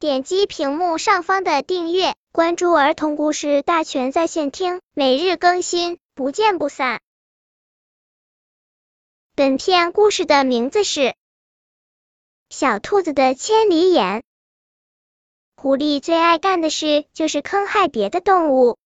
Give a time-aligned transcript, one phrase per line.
[0.00, 7.00] 点击屏幕上方的订阅，关注儿童故事大全在线听，每日更新，不见不散。
[9.34, 11.00] 本片故事的名字是
[12.48, 14.20] 《小兔子的千里眼》。
[15.56, 18.78] 狐狸最爱干的事就是坑害别的动物。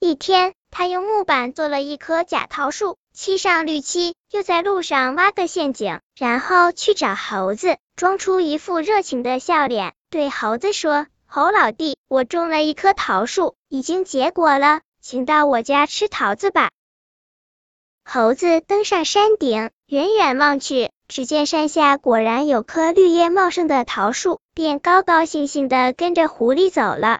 [0.00, 16.70] 一天，他用木板做了一棵假桃树，漆上绿漆，又在路上挖个陷阱，然后去找猴子，装出一副热情的笑脸，对猴子说：“猴老弟，我种了一棵桃树，已经结果了，请到我家吃桃子吧。”
[18.08, 20.92] 猴子登上山顶，远远望去。
[21.08, 27.18] 只见山下果然有棵绿叶茂盛的桃树，便高高兴兴的跟着狐狸走了。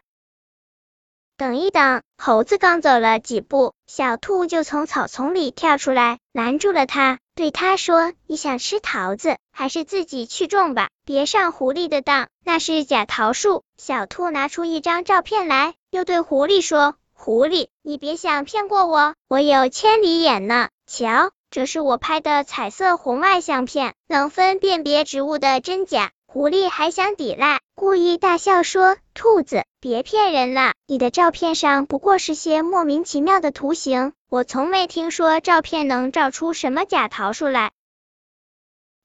[1.38, 26.10] 等一等，猴子刚走了几步，小兔就从草丛里跳出来，拦住了他，对他说：“你想吃桃子，还是自己去种吧，别上狐狸的当，那是假桃树。”小兔拿出一张照片来，又对狐狸说：“狐狸，你别想骗过我，我有千里眼呢，瞧。”这是我拍的彩色红外相片，能分辨别植物的真假。
[26.26, 37.72] 狐狸还想抵赖，故意大笑说：“兔子，别骗人了，你的照片上不过是些莫名其妙的图形，我从没听说照片能照出什么假桃树来。”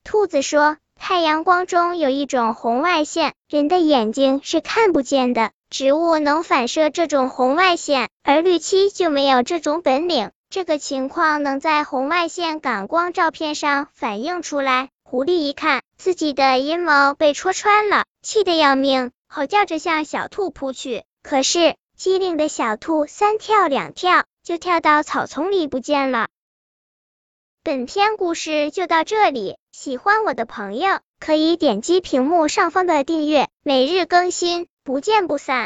[0.05, 14.87] 兔子说：“太阳光中有一种红外线，人的眼睛是看不见的，植物能反射这种红外线，而绿漆就没有这种本领。”这个情况能在红外线感光照片上反映出来。
[15.03, 21.03] 狐狸一看自己的阴谋被戳穿了，气得要命，吼叫着向小兔扑去。
[21.23, 26.27] 可是机灵的小兔三跳两跳就跳到草丛里不见了。
[27.63, 35.61] 本篇故事就到这里，喜欢我的朋友可以点击屏幕上方的订阅，每日更新，不见不散。